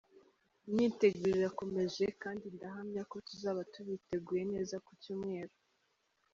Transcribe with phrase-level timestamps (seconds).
[0.67, 5.55] “Imyiteguro irakomeje kandi ndahamya ko tuzaba tubiteguye neza ku Cyumweru.